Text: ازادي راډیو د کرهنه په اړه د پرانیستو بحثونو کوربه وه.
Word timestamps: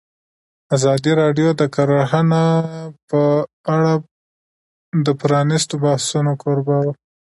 ازادي 0.75 1.11
راډیو 1.21 1.49
د 1.61 1.61
کرهنه 1.75 2.43
په 3.09 3.21
اړه 3.73 3.93
د 5.05 5.07
پرانیستو 5.21 5.75
بحثونو 5.83 6.31
کوربه 6.41 6.75
وه. 6.83 6.91